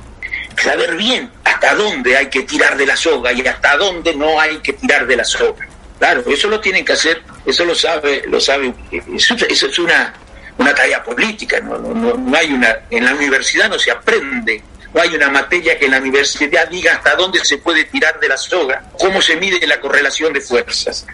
Saber 0.58 0.96
bien 0.96 1.32
hasta 1.44 1.76
dónde 1.76 2.18
hay 2.18 2.30
que 2.30 2.44
tirar 2.44 2.78
de 2.78 2.86
la 2.86 2.96
soga 2.96 3.32
y 3.34 3.46
hasta 3.46 3.78
dónde 3.78 4.16
no 4.16 4.40
hay 4.40 4.58
que 4.58 4.74
tirar 4.74 5.06
de 5.06 5.18
la 5.18 5.24
soga. 5.24 5.68
Claro, 6.00 6.24
eso 6.28 6.50
lo 6.50 6.60
tienen 6.60 6.84
que 6.84 6.94
hacer, 6.94 7.22
eso 7.46 7.64
lo 7.64 7.74
sabe, 7.74 8.24
lo 8.28 8.40
sabe, 8.40 8.74
eso, 9.16 9.36
eso 9.48 9.68
es 9.68 9.80
una, 9.80 10.14
una 10.58 10.74
tarea 10.74 11.04
política, 11.04 11.60
no, 11.62 12.36
hay 12.36 12.54
una, 12.54 12.80
en 12.90 13.06
la 13.06 13.14
universidad 13.14 13.70
no 13.70 13.80
se 13.80 13.92
aprende, 13.92 14.62
no 14.94 15.02
hay 15.02 15.16
una 15.16 15.30
materia 15.30 15.80
que 15.80 15.86
en 15.86 15.92
la 15.92 16.00
universidad 16.00 16.68
diga 16.68 16.96
hasta 16.96 17.16
dónde 17.16 17.44
se 17.44 17.60
puede 17.60 17.86
tirar 17.86 18.20
de 18.20 18.28
la 18.28 18.38
soga, 18.38 18.84
cómo 19.00 19.22
se 19.22 19.38
mide 19.38 19.66
la 19.68 19.80
correlación 19.80 20.34
de 20.34 20.42
fuerzas. 20.42 21.06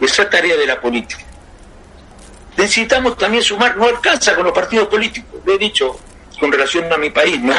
Esa 0.00 0.22
es 0.22 0.30
tarea 0.30 0.56
de 0.56 0.66
la 0.66 0.80
política. 0.80 1.24
Necesitamos 2.56 3.16
también 3.18 3.42
sumar, 3.42 3.76
no 3.76 3.86
alcanza 3.86 4.34
con 4.34 4.44
los 4.44 4.54
partidos 4.54 4.88
políticos, 4.88 5.40
lo 5.44 5.54
he 5.54 5.58
dicho 5.58 5.98
con 6.38 6.52
relación 6.52 6.90
a 6.92 6.96
mi 6.96 7.10
país, 7.10 7.40
¿no? 7.40 7.54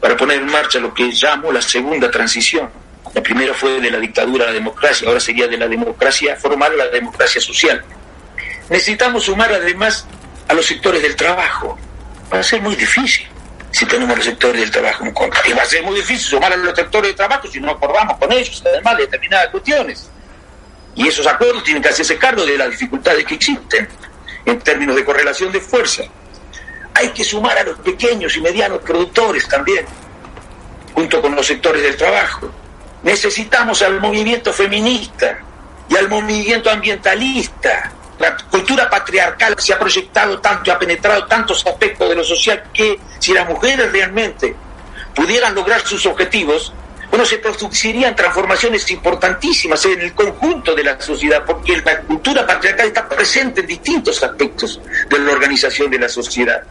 Para 0.00 0.16
poner 0.16 0.38
en 0.38 0.46
marcha 0.46 0.78
lo 0.78 0.94
que 0.94 1.10
llamo 1.12 1.52
la 1.52 1.60
segunda 1.60 2.10
transición. 2.10 2.70
La 3.14 3.22
primera 3.22 3.52
fue 3.54 3.80
de 3.80 3.90
la 3.90 3.98
dictadura 3.98 4.44
a 4.44 4.48
la 4.48 4.52
democracia, 4.52 5.08
ahora 5.08 5.20
sería 5.20 5.48
de 5.48 5.56
la 5.56 5.66
democracia 5.66 6.36
formal 6.36 6.72
a 6.72 6.84
la 6.84 6.88
democracia 6.88 7.40
social. 7.40 7.82
Necesitamos 8.68 9.24
sumar 9.24 9.52
además 9.52 10.06
a 10.48 10.54
los 10.54 10.66
sectores 10.66 11.02
del 11.02 11.16
trabajo. 11.16 11.78
Va 12.32 12.38
a 12.38 12.42
ser 12.42 12.60
muy 12.60 12.76
difícil 12.76 13.26
si 13.72 13.86
tenemos 13.86 14.16
los 14.16 14.24
sectores 14.24 14.60
del 14.60 14.70
trabajo 14.70 15.04
en 15.04 15.12
contra. 15.12 15.40
Y 15.48 15.52
va 15.52 15.62
a 15.62 15.66
ser 15.66 15.82
muy 15.82 15.96
difícil 15.96 16.20
sumar 16.20 16.52
a 16.52 16.56
los 16.56 16.74
sectores 16.74 17.08
del 17.08 17.16
trabajo 17.16 17.48
si 17.48 17.60
no 17.60 17.72
acordamos 17.72 18.16
con 18.18 18.32
ellos, 18.32 18.62
además 18.64 18.96
de 18.96 19.04
determinadas 19.04 19.48
cuestiones. 19.48 20.10
Y 20.94 21.08
esos 21.08 21.26
acuerdos 21.26 21.62
tienen 21.64 21.82
que 21.82 21.88
hacerse 21.88 22.16
cargo 22.16 22.44
de 22.44 22.58
las 22.58 22.70
dificultades 22.70 23.24
que 23.24 23.34
existen 23.34 23.88
en 24.44 24.58
términos 24.60 24.96
de 24.96 25.04
correlación 25.04 25.52
de 25.52 25.60
fuerza. 25.60 26.04
Hay 27.00 27.08
que 27.12 27.24
sumar 27.24 27.56
a 27.56 27.64
los 27.64 27.78
pequeños 27.78 28.36
y 28.36 28.42
medianos 28.42 28.82
productores 28.82 29.48
también, 29.48 29.86
junto 30.92 31.22
con 31.22 31.34
los 31.34 31.46
sectores 31.46 31.82
del 31.82 31.96
trabajo. 31.96 32.50
Necesitamos 33.02 33.80
al 33.80 33.98
movimiento 33.98 34.52
feminista 34.52 35.38
y 35.88 35.96
al 35.96 36.10
movimiento 36.10 36.70
ambientalista 36.70 37.90
la 38.18 38.36
cultura 38.36 38.90
patriarcal 38.90 39.54
se 39.56 39.72
ha 39.72 39.78
proyectado 39.78 40.40
tanto 40.40 40.68
y 40.68 40.74
ha 40.74 40.78
penetrado 40.78 41.24
tantos 41.24 41.66
aspectos 41.66 42.06
de 42.06 42.16
lo 42.16 42.22
social 42.22 42.64
que 42.70 43.00
si 43.18 43.32
las 43.32 43.48
mujeres 43.48 43.90
realmente 43.90 44.54
pudieran 45.14 45.54
lograr 45.54 45.80
sus 45.80 46.04
objetivos, 46.04 46.74
bueno, 47.10 47.24
se 47.24 47.38
producirían 47.38 48.14
transformaciones 48.14 48.88
importantísimas 48.90 49.84
en 49.86 50.00
el 50.00 50.14
conjunto 50.14 50.74
de 50.74 50.84
la 50.84 51.00
sociedad, 51.00 51.44
porque 51.44 51.76
la 51.84 52.00
cultura 52.02 52.46
patriarcal 52.46 52.86
está 52.86 53.08
presente 53.08 53.62
en 53.62 53.66
distintos 53.66 54.22
aspectos 54.22 54.80
de 55.08 55.18
la 55.18 55.32
organización 55.32 55.90
de 55.90 55.98
la 55.98 56.08
sociedad. 56.08 56.62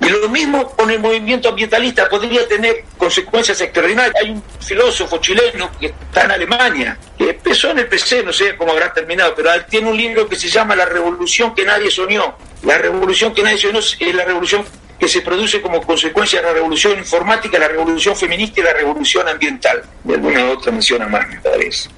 Y 0.00 0.08
lo 0.10 0.28
mismo 0.28 0.68
con 0.70 0.90
el 0.90 1.00
movimiento 1.00 1.48
ambientalista 1.48 2.08
podría 2.08 2.46
tener 2.46 2.84
consecuencias 2.98 3.58
extraordinarias. 3.60 4.14
Hay 4.22 4.30
un 4.30 4.42
filósofo 4.60 5.16
chileno 5.18 5.70
que 5.80 5.86
está 5.86 6.24
en 6.24 6.30
Alemania, 6.32 6.98
que 7.16 7.30
empezó 7.30 7.70
en 7.70 7.78
el 7.78 7.88
PC, 7.88 8.22
no 8.22 8.32
sé 8.32 8.54
cómo 8.56 8.72
habrá 8.72 8.92
terminado, 8.92 9.34
pero 9.34 9.50
tiene 9.64 9.88
un 9.88 9.96
libro 9.96 10.28
que 10.28 10.36
se 10.36 10.48
llama 10.48 10.76
La 10.76 10.84
revolución 10.84 11.54
que 11.54 11.64
nadie 11.64 11.90
soñó. 11.90 12.36
La 12.64 12.76
revolución 12.76 13.32
que 13.32 13.42
nadie 13.42 13.58
soñó 13.58 13.78
es 13.78 14.14
la 14.14 14.24
revolución 14.24 14.64
que 14.98 15.08
se 15.08 15.20
produce 15.20 15.60
como 15.60 15.82
consecuencia 15.82 16.40
de 16.40 16.46
la 16.46 16.54
revolución 16.54 16.98
informática, 16.98 17.58
la 17.58 17.68
revolución 17.68 18.16
feminista 18.16 18.60
y 18.60 18.64
la 18.64 18.72
revolución 18.72 19.28
ambiental. 19.28 19.82
Y 20.06 20.12
alguna 20.12 20.50
otra 20.50 20.72
menciona 20.72 21.06
más, 21.06 21.28
me 21.28 21.38
parece. 21.40 21.90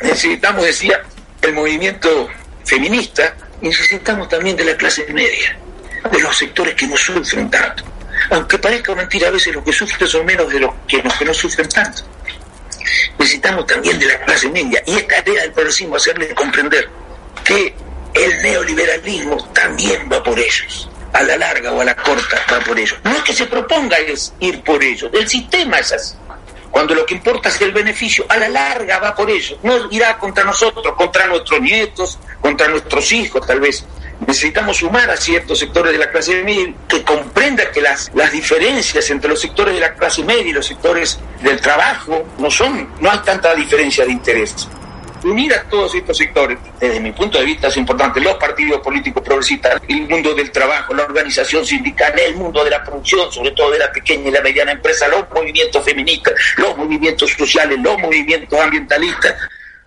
Necesitamos, 0.00 0.64
decía, 0.64 1.02
el 1.42 1.52
movimiento 1.52 2.28
feminista 2.64 3.36
necesitamos 3.60 4.28
también 4.28 4.56
de 4.56 4.64
la 4.64 4.76
clase 4.76 5.06
media, 5.12 5.56
de 6.10 6.20
los 6.20 6.36
sectores 6.36 6.74
que 6.74 6.86
no 6.86 6.96
sufren 6.96 7.50
tanto. 7.50 7.84
Aunque 8.30 8.58
parezca 8.58 8.94
mentira, 8.94 9.28
a 9.28 9.30
veces 9.30 9.54
los 9.54 9.64
que 9.64 9.72
sufren 9.72 10.08
son 10.08 10.26
menos 10.26 10.52
de 10.52 10.60
los 10.60 10.72
que, 10.88 11.02
los 11.02 11.14
que 11.14 11.24
no 11.24 11.34
sufren 11.34 11.68
tanto. 11.68 12.02
Necesitamos 13.18 13.66
también 13.66 13.98
de 13.98 14.06
la 14.06 14.20
clase 14.20 14.48
media 14.48 14.82
y 14.86 14.96
esta 14.96 15.20
idea 15.20 15.42
del 15.42 15.52
progresismo 15.52 15.96
hacerles 15.96 16.34
comprender 16.34 16.88
que 17.44 17.74
el 18.14 18.42
neoliberalismo 18.42 19.48
también 19.52 20.08
va 20.12 20.22
por 20.22 20.38
ellos 20.38 20.88
a 21.14 21.22
la 21.22 21.36
larga 21.36 21.72
o 21.72 21.80
a 21.80 21.84
la 21.84 21.96
corta 21.96 22.36
va 22.52 22.60
por 22.60 22.78
ello. 22.78 22.96
No 23.04 23.12
es 23.12 23.22
que 23.22 23.32
se 23.32 23.46
proponga 23.46 23.96
es 23.96 24.34
ir 24.40 24.62
por 24.62 24.82
ello, 24.82 25.08
el 25.12 25.28
sistema 25.28 25.78
es 25.78 25.92
así. 25.92 26.14
Cuando 26.70 26.92
lo 26.92 27.06
que 27.06 27.14
importa 27.14 27.50
es 27.50 27.60
el 27.60 27.70
beneficio, 27.70 28.26
a 28.28 28.36
la 28.36 28.48
larga 28.48 28.98
va 28.98 29.14
por 29.14 29.30
ello. 29.30 29.56
No 29.62 29.88
irá 29.92 30.18
contra 30.18 30.42
nosotros, 30.42 30.94
contra 30.96 31.28
nuestros 31.28 31.60
nietos, 31.60 32.18
contra 32.40 32.66
nuestros 32.66 33.12
hijos, 33.12 33.46
tal 33.46 33.60
vez. 33.60 33.84
Necesitamos 34.26 34.78
sumar 34.78 35.08
a 35.08 35.16
ciertos 35.16 35.60
sectores 35.60 35.92
de 35.92 35.98
la 35.98 36.10
clase 36.10 36.42
media 36.42 36.74
que 36.88 37.04
comprendan 37.04 37.68
que 37.72 37.80
las, 37.80 38.10
las 38.14 38.32
diferencias 38.32 39.08
entre 39.10 39.30
los 39.30 39.40
sectores 39.40 39.74
de 39.74 39.80
la 39.80 39.94
clase 39.94 40.24
media 40.24 40.48
y 40.48 40.52
los 40.52 40.66
sectores 40.66 41.20
del 41.42 41.60
trabajo 41.60 42.26
no 42.38 42.50
son, 42.50 42.92
no 43.00 43.08
hay 43.08 43.18
tanta 43.18 43.54
diferencia 43.54 44.04
de 44.04 44.10
interés 44.10 44.68
unir 45.30 45.54
a 45.54 45.62
todos 45.64 45.94
estos 45.94 46.16
sectores, 46.16 46.58
desde 46.78 47.00
mi 47.00 47.12
punto 47.12 47.38
de 47.38 47.44
vista 47.44 47.68
es 47.68 47.76
importante, 47.76 48.20
los 48.20 48.34
partidos 48.34 48.80
políticos 48.80 49.22
progresistas, 49.22 49.80
el 49.88 50.08
mundo 50.08 50.34
del 50.34 50.50
trabajo, 50.50 50.94
la 50.94 51.04
organización 51.04 51.64
sindical, 51.64 52.12
el 52.18 52.36
mundo 52.36 52.64
de 52.64 52.70
la 52.70 52.84
producción, 52.84 53.30
sobre 53.32 53.52
todo 53.52 53.70
de 53.70 53.78
la 53.78 53.92
pequeña 53.92 54.28
y 54.28 54.32
la 54.32 54.40
mediana 54.40 54.72
empresa, 54.72 55.08
los 55.08 55.24
movimientos 55.30 55.84
feministas, 55.84 56.34
los 56.56 56.76
movimientos 56.76 57.30
sociales, 57.32 57.78
los 57.82 57.98
movimientos 57.98 58.58
ambientalistas. 58.60 59.34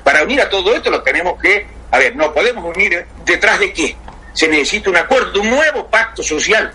Para 0.03 0.23
unir 0.23 0.41
a 0.41 0.49
todo 0.49 0.73
esto 0.75 0.89
lo 0.89 1.01
tenemos 1.03 1.39
que, 1.41 1.67
a 1.91 1.99
ver, 1.99 2.15
no 2.15 2.33
podemos 2.33 2.75
unir 2.75 3.05
detrás 3.25 3.59
de 3.59 3.73
qué. 3.73 3.95
Se 4.33 4.47
necesita 4.47 4.89
un 4.89 4.97
acuerdo, 4.97 5.41
un 5.41 5.49
nuevo 5.49 5.87
pacto 5.87 6.21
social 6.23 6.71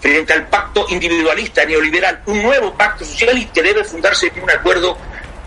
frente 0.00 0.32
al 0.32 0.46
pacto 0.46 0.86
individualista 0.90 1.64
neoliberal, 1.64 2.22
un 2.26 2.42
nuevo 2.42 2.72
pacto 2.74 3.04
social 3.04 3.36
y 3.38 3.46
que 3.46 3.62
debe 3.62 3.82
fundarse 3.84 4.30
en 4.34 4.42
un 4.42 4.50
acuerdo 4.50 4.96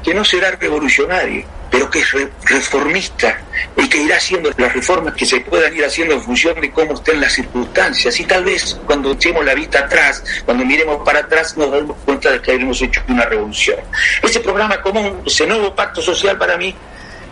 que 0.03 0.13
no 0.13 0.25
será 0.25 0.51
revolucionario, 0.51 1.46
pero 1.70 1.89
que 1.89 2.00
es 2.00 2.12
reformista 2.46 3.39
y 3.77 3.88
que 3.88 3.98
irá 4.03 4.17
haciendo 4.17 4.51
las 4.58 4.74
reformas 4.74 5.13
que 5.13 5.25
se 5.25 5.39
puedan 5.41 5.75
ir 5.75 5.86
haciendo 5.86 6.15
en 6.15 6.22
función 6.22 6.60
de 6.60 6.72
cómo 6.72 6.93
estén 6.93 7.22
las 7.22 7.34
circunstancias. 7.34 8.20
Y 8.20 8.25
tal 8.25 8.43
vez 8.43 8.79
cuando 8.86 9.13
echemos 9.13 9.46
la 9.46 9.53
vista 9.53 9.79
atrás, 9.79 10.24
cuando 10.46 10.65
miremos 10.65 11.01
para 11.05 11.20
atrás, 11.20 11.55
nos 11.58 11.72
damos 11.72 11.98
cuenta 12.03 12.31
de 12.31 12.41
que 12.41 12.51
habremos 12.51 12.81
hecho 12.81 13.01
una 13.08 13.25
revolución. 13.25 13.77
Ese 14.22 14.39
programa 14.39 14.81
común, 14.81 15.22
ese 15.25 15.48
nuevo 15.48 15.74
pacto 15.74 16.01
social 16.01 16.38
para 16.38 16.58
mí, 16.58 16.75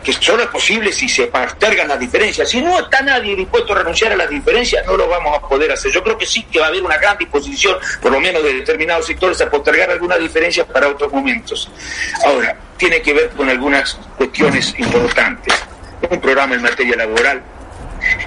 que 0.04 0.14
solo 0.14 0.44
es 0.44 0.50
posible 0.50 0.92
si 0.92 1.10
se 1.10 1.28
postergan 1.28 1.88
las 1.88 2.00
diferencias. 2.00 2.50
Si 2.50 2.62
no 2.62 2.80
está 2.80 3.02
nadie 3.02 3.36
dispuesto 3.36 3.74
a 3.74 3.80
renunciar 3.80 4.14
a 4.14 4.16
las 4.16 4.30
diferencias, 4.30 4.86
no 4.86 4.96
lo 4.96 5.08
vamos 5.08 5.38
a 5.38 5.42
poder 5.42 5.72
hacer. 5.72 5.92
Yo 5.92 6.04
creo 6.04 6.18
que 6.18 6.26
sí 6.26 6.44
que 6.44 6.60
va 6.60 6.66
a 6.66 6.70
haber 6.70 6.84
una 6.84 6.98
gran 6.98 7.18
disposición, 7.18 7.78
por 8.02 8.12
lo 8.12 8.20
menos 8.20 8.44
de 8.44 8.54
determinados 8.54 9.06
sectores, 9.06 9.42
a 9.42 9.50
postergar 9.50 9.90
algunas 9.92 10.20
diferencias 10.20 10.66
para 10.68 10.88
otros 10.88 11.12
momentos. 11.12 11.70
Ahora, 12.26 12.58
tiene 12.78 13.02
que 13.02 13.14
ver 13.14 13.30
con 13.30 13.50
algunas 13.50 13.96
cuestiones 14.18 14.74
importantes. 14.78 15.54
Un 16.10 16.22
programa 16.22 16.56
en 16.56 16.62
materia 16.62 16.96
laboral. 16.96 17.44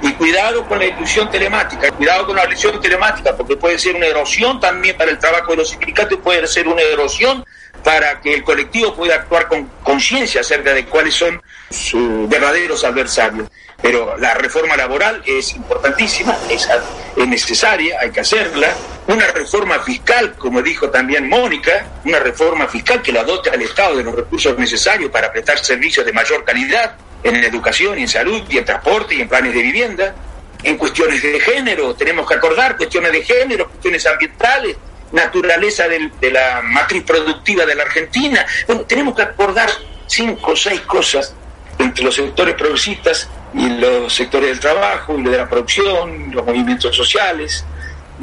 Y 0.03 0.13
cuidado 0.13 0.67
con 0.67 0.79
la 0.79 0.87
inclusión 0.87 1.31
telemática, 1.31 1.91
cuidado 1.93 2.27
con 2.27 2.37
la 2.37 2.43
elección 2.43 2.79
telemática, 2.81 3.35
porque 3.35 3.57
puede 3.57 3.79
ser 3.79 3.97
una 3.97 4.07
erosión 4.07 4.61
también 4.61 4.97
para 4.97 5.11
el 5.11 5.19
trabajo 5.19 5.53
de 5.53 5.57
los 5.59 5.71
sindicatos, 5.71 6.19
puede 6.23 6.47
ser 6.47 6.69
una 6.69 6.83
erosión 6.83 7.45
para 7.83 8.21
que 8.21 8.35
el 8.35 8.45
colectivo 8.45 8.95
pueda 8.95 9.17
actuar 9.17 9.49
con 9.49 9.67
conciencia 9.83 10.41
acerca 10.41 10.73
de 10.73 10.87
cuáles 10.87 11.15
son 11.15 11.43
sus 11.71 12.29
verdaderos 12.29 12.85
adversarios. 12.85 13.49
Pero 13.81 14.17
la 14.17 14.35
reforma 14.35 14.77
laboral 14.77 15.23
es 15.27 15.55
importantísima, 15.55 16.37
es, 16.49 16.69
es, 17.17 17.27
necesaria, 17.27 17.99
hay 18.01 18.11
que 18.11 18.21
hacerla. 18.21 18.69
Una 19.09 19.27
reforma 19.29 19.81
fiscal, 19.81 20.35
como 20.37 20.63
dijo 20.63 20.89
también 20.91 21.29
Mónica, 21.29 21.87
una 22.05 22.21
reforma 22.21 22.69
fiscal 22.69 23.03
que 23.03 23.11
la 23.11 23.25
dote 23.25 23.51
al 23.51 23.61
Estado 23.61 23.97
de 23.97 24.05
los 24.05 24.15
recursos 24.15 24.57
necesarios 24.57 25.11
para 25.11 25.33
prestar 25.33 25.59
servicios 25.59 26.07
de 26.07 26.13
mayor 26.13 26.45
calidad 26.45 26.95
en 27.25 27.37
educación 27.37 27.99
y 27.99 28.03
en 28.03 28.09
salud 28.09 28.43
y 28.49 28.59
en 28.59 28.65
transporte 28.65 29.17
y 29.17 29.23
en 29.23 29.29
planes 29.29 29.53
de 29.53 29.63
vivienda. 29.63 30.15
En 30.63 30.77
cuestiones 30.77 31.21
de 31.21 31.41
género, 31.41 31.95
tenemos 31.95 32.29
que 32.29 32.35
acordar 32.35 32.77
cuestiones 32.77 33.11
de 33.11 33.23
género, 33.25 33.69
cuestiones 33.69 34.07
ambientales, 34.07 34.77
naturaleza 35.13 35.85
de 35.89 36.31
la 36.31 36.63
matriz 36.63 37.05
productiva 37.05 37.65
de 37.67 37.75
la 37.75 37.85
Argentina. 37.85 38.45
Bueno, 38.67 38.83
tenemos 38.83 39.15
que 39.15 39.23
acordar 39.23 39.71
cinco 40.07 40.53
o 40.53 40.57
seis 40.57 40.81
cosas 40.83 41.35
entre 41.79 42.05
los 42.05 42.15
sectores 42.15 42.55
progresistas 42.55 43.29
y 43.55 43.69
los 43.69 44.13
sectores 44.13 44.49
del 44.51 44.61
trabajo 44.61 45.19
y 45.19 45.23
de 45.23 45.37
la 45.37 45.49
producción, 45.49 46.31
los 46.33 46.45
movimientos 46.45 46.97
sociales 46.97 47.65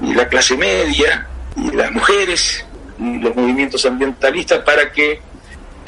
y 0.01 0.13
la 0.13 0.27
clase 0.27 0.57
media 0.57 1.27
y 1.55 1.71
las 1.71 1.91
mujeres 1.91 2.65
y 2.99 3.19
los 3.19 3.35
movimientos 3.35 3.85
ambientalistas 3.85 4.59
para 4.59 4.91
que 4.91 5.21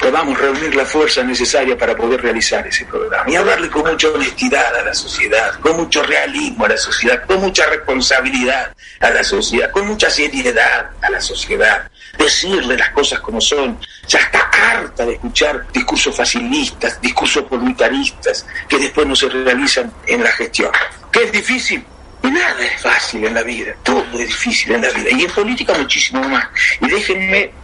podamos 0.02 0.36
reunir 0.36 0.74
la 0.74 0.84
fuerza 0.84 1.22
necesaria 1.22 1.78
para 1.78 1.96
poder 1.96 2.20
realizar 2.20 2.66
ese 2.66 2.84
programa 2.84 3.30
y 3.30 3.36
hablarle 3.36 3.70
con 3.70 3.88
mucha 3.88 4.08
honestidad 4.08 4.74
a 4.76 4.82
la 4.82 4.92
sociedad, 4.92 5.54
con 5.60 5.76
mucho 5.76 6.02
realismo 6.02 6.64
a 6.64 6.70
la 6.70 6.76
sociedad, 6.76 7.24
con 7.24 7.40
mucha 7.40 7.66
responsabilidad 7.66 8.74
a 8.98 9.10
la 9.10 9.22
sociedad, 9.22 9.70
con 9.70 9.86
mucha 9.86 10.10
seriedad 10.10 10.90
a 11.00 11.08
la 11.08 11.20
sociedad, 11.20 11.88
decirle 12.18 12.76
las 12.76 12.90
cosas 12.90 13.20
como 13.20 13.40
son. 13.40 13.78
Ya 14.08 14.18
está 14.18 14.40
harta 14.40 15.06
de 15.06 15.12
escuchar 15.12 15.70
discursos 15.72 16.16
facilistas, 16.16 17.00
discursos 17.00 17.48
voluntaristas 17.48 18.44
que 18.68 18.78
después 18.78 19.06
no 19.06 19.14
se 19.14 19.28
realizan 19.28 19.92
en 20.08 20.24
la 20.24 20.32
gestión. 20.32 20.72
¿Qué 21.12 21.22
es 21.24 21.32
difícil? 21.32 21.84
Nada 22.22 22.64
es 22.64 22.80
fácil 22.80 23.24
en 23.24 23.34
la 23.34 23.42
vida, 23.42 23.74
todo 23.82 24.04
es 24.12 24.26
difícil 24.26 24.72
en 24.72 24.82
la 24.82 24.90
vida 24.90 25.10
y 25.10 25.24
en 25.24 25.30
política 25.30 25.74
muchísimo 25.74 26.22
más. 26.28 26.46
Y 26.80 26.88
déjenme 26.88 27.61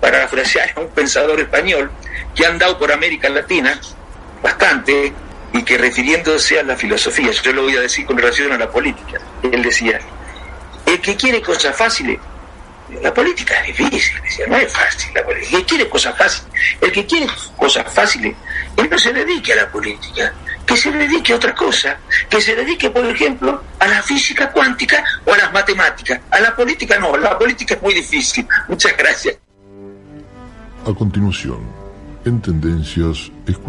parafrasear 0.00 0.72
a 0.76 0.80
un 0.80 0.88
pensador 0.88 1.40
español 1.40 1.90
que 2.34 2.46
ha 2.46 2.48
andado 2.48 2.78
por 2.78 2.92
América 2.92 3.28
Latina 3.28 3.80
bastante 4.42 5.12
y 5.52 5.62
que 5.62 5.78
refiriéndose 5.78 6.60
a 6.60 6.62
la 6.62 6.76
filosofía, 6.76 7.30
yo 7.30 7.52
lo 7.52 7.62
voy 7.62 7.76
a 7.76 7.80
decir 7.80 8.06
con 8.06 8.16
relación 8.16 8.52
a 8.52 8.58
la 8.58 8.70
política, 8.70 9.20
él 9.42 9.62
decía, 9.62 10.00
el 10.86 11.00
que 11.00 11.16
quiere 11.16 11.42
cosas 11.42 11.76
fáciles, 11.76 12.18
la 13.02 13.12
política 13.12 13.60
es 13.60 13.76
difícil, 13.76 14.20
decía, 14.22 14.46
no 14.48 14.56
es 14.56 14.72
fácil 14.72 15.10
la 15.14 15.24
política, 15.24 15.56
el 15.56 15.62
que 15.62 15.66
quiere 15.66 15.88
cosas 15.88 16.16
fáciles, 16.16 16.48
el 16.80 16.92
que 16.92 17.06
quiere 17.06 17.26
cosas 17.56 17.92
fáciles, 17.92 18.36
él 18.76 18.88
no 18.88 18.98
se 18.98 19.12
dedique 19.12 19.52
a 19.52 19.56
la 19.56 19.70
política, 19.70 20.32
que 20.66 20.76
se 20.76 20.90
dedique 20.92 21.32
a 21.32 21.36
otra 21.36 21.54
cosa, 21.54 21.98
que 22.28 22.40
se 22.40 22.54
dedique, 22.54 22.90
por 22.90 23.04
ejemplo, 23.04 23.64
a 23.78 23.88
la 23.88 24.02
física 24.02 24.52
cuántica 24.52 25.02
o 25.24 25.34
a 25.34 25.38
las 25.38 25.52
matemáticas. 25.52 26.20
A 26.30 26.38
la 26.38 26.54
política 26.54 26.96
no, 26.98 27.16
la 27.16 27.36
política 27.36 27.74
es 27.74 27.82
muy 27.82 27.94
difícil. 27.94 28.46
Muchas 28.68 28.96
gracias. 28.96 29.36
A 30.86 30.94
continuación, 30.94 31.60
en 32.24 32.40
Tendencias, 32.40 33.30